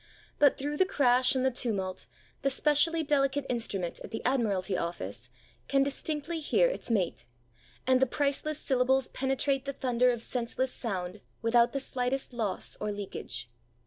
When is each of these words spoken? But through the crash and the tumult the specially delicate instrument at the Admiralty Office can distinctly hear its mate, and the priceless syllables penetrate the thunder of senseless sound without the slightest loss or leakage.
But 0.39 0.57
through 0.57 0.77
the 0.77 0.85
crash 0.87 1.35
and 1.35 1.45
the 1.45 1.51
tumult 1.51 2.07
the 2.41 2.49
specially 2.49 3.03
delicate 3.03 3.45
instrument 3.49 3.99
at 4.03 4.09
the 4.09 4.25
Admiralty 4.25 4.75
Office 4.75 5.29
can 5.67 5.83
distinctly 5.83 6.39
hear 6.39 6.65
its 6.67 6.89
mate, 6.89 7.27
and 7.85 7.99
the 7.99 8.07
priceless 8.07 8.57
syllables 8.57 9.09
penetrate 9.09 9.65
the 9.65 9.73
thunder 9.73 10.09
of 10.09 10.23
senseless 10.23 10.73
sound 10.73 11.21
without 11.43 11.71
the 11.71 11.79
slightest 11.79 12.33
loss 12.33 12.75
or 12.81 12.91
leakage. 12.91 13.47